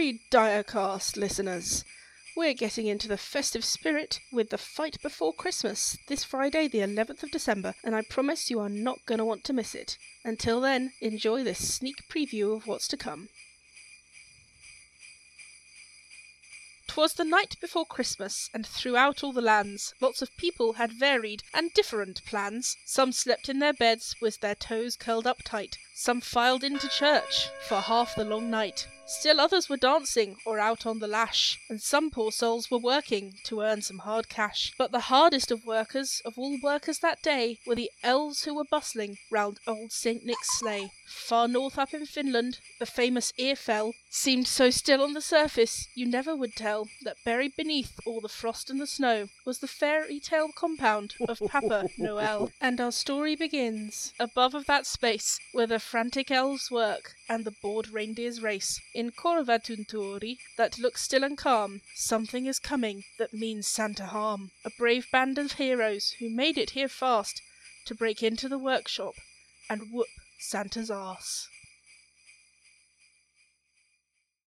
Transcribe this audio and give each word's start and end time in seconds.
hurry, 0.00 0.18
Diacast 0.30 1.18
listeners! 1.18 1.84
We're 2.34 2.54
getting 2.54 2.86
into 2.86 3.06
the 3.06 3.18
festive 3.18 3.66
spirit 3.66 4.18
with 4.32 4.48
the 4.48 4.56
fight 4.56 4.96
before 5.02 5.34
Christmas 5.34 5.98
this 6.08 6.24
Friday, 6.24 6.68
the 6.68 6.78
11th 6.78 7.22
of 7.22 7.30
December, 7.30 7.74
and 7.84 7.94
I 7.94 8.00
promise 8.08 8.48
you 8.48 8.60
are 8.60 8.70
not 8.70 9.04
going 9.04 9.18
to 9.18 9.26
want 9.26 9.44
to 9.44 9.52
miss 9.52 9.74
it. 9.74 9.98
Until 10.24 10.58
then, 10.62 10.94
enjoy 11.02 11.44
this 11.44 11.74
sneak 11.74 11.96
preview 12.08 12.56
of 12.56 12.66
what's 12.66 12.88
to 12.88 12.96
come. 12.96 13.28
'Twas 16.88 17.12
the 17.12 17.24
night 17.24 17.56
before 17.60 17.84
Christmas, 17.84 18.48
and 18.54 18.66
throughout 18.66 19.22
all 19.22 19.34
the 19.34 19.42
lands 19.42 19.92
lots 20.00 20.22
of 20.22 20.34
people 20.38 20.72
had 20.72 20.92
varied 20.92 21.42
and 21.52 21.74
different 21.74 22.24
plans. 22.24 22.74
Some 22.86 23.12
slept 23.12 23.50
in 23.50 23.58
their 23.58 23.74
beds 23.74 24.16
with 24.22 24.40
their 24.40 24.54
toes 24.54 24.96
curled 24.96 25.26
up 25.26 25.42
tight, 25.44 25.76
some 25.94 26.22
filed 26.22 26.64
into 26.64 26.88
church 26.88 27.48
for 27.68 27.82
half 27.82 28.14
the 28.14 28.24
long 28.24 28.48
night. 28.48 28.88
Still 29.18 29.40
others 29.40 29.68
were 29.68 29.76
dancing 29.76 30.36
or 30.46 30.60
out 30.60 30.86
on 30.86 31.00
the 31.00 31.08
lash, 31.08 31.58
and 31.68 31.82
some 31.82 32.10
poor 32.10 32.30
souls 32.30 32.70
were 32.70 32.78
working 32.78 33.34
to 33.46 33.60
earn 33.60 33.82
some 33.82 33.98
hard 33.98 34.28
cash. 34.28 34.72
But 34.78 34.92
the 34.92 35.10
hardest 35.10 35.50
of 35.50 35.66
workers 35.66 36.22
of 36.24 36.38
all 36.38 36.56
workers 36.62 37.00
that 37.00 37.20
day 37.20 37.58
were 37.66 37.74
the 37.74 37.90
elves 38.04 38.44
who 38.44 38.54
were 38.54 38.64
bustling 38.64 39.18
round 39.28 39.58
old 39.66 39.90
St. 39.90 40.24
Nick's 40.24 40.58
sleigh. 40.58 40.92
Far 41.08 41.48
north 41.48 41.76
up 41.76 41.92
in 41.92 42.06
Finland 42.06 42.60
the 42.78 42.86
famous 42.86 43.32
Earfell 43.32 43.92
seemed 44.10 44.46
so 44.46 44.70
still 44.70 45.02
on 45.02 45.12
the 45.12 45.20
surface 45.20 45.88
you 45.94 46.06
never 46.06 46.36
would 46.36 46.54
tell 46.54 46.86
that 47.02 47.16
buried 47.24 47.56
beneath 47.56 47.98
all 48.06 48.20
the 48.20 48.28
frost 48.28 48.70
and 48.70 48.80
the 48.80 48.86
snow 48.86 49.26
was 49.44 49.58
the 49.58 49.66
fairy 49.66 50.20
tale 50.20 50.50
compound 50.56 51.14
of 51.28 51.40
Papa 51.48 51.88
Noel. 51.98 52.52
And 52.60 52.80
our 52.80 52.92
story 52.92 53.34
begins 53.34 54.12
above 54.20 54.54
of 54.54 54.66
that 54.66 54.86
space 54.86 55.38
where 55.52 55.66
the 55.66 55.80
frantic 55.80 56.30
elves 56.30 56.70
work 56.70 57.14
and 57.28 57.44
the 57.44 57.54
bored 57.62 57.88
reindeers 57.88 58.40
race. 58.40 58.80
In 59.00 59.12
Korvatunturi, 59.12 60.36
that 60.58 60.78
looks 60.78 61.02
still 61.02 61.24
and 61.24 61.38
calm, 61.38 61.80
something 61.94 62.44
is 62.44 62.58
coming 62.58 63.04
that 63.16 63.32
means 63.32 63.66
Santa 63.66 64.04
harm. 64.04 64.50
A 64.62 64.68
brave 64.68 65.10
band 65.10 65.38
of 65.38 65.52
heroes 65.52 66.10
who 66.18 66.28
made 66.28 66.58
it 66.58 66.76
here 66.76 66.86
fast 66.86 67.40
to 67.86 67.94
break 67.94 68.22
into 68.22 68.46
the 68.46 68.58
workshop 68.58 69.14
and 69.70 69.90
whoop 69.90 70.10
Santa's 70.38 70.90
ass. 70.90 71.48